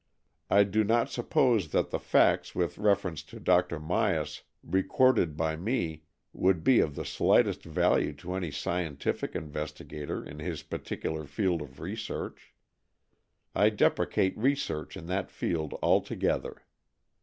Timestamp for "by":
5.37-5.55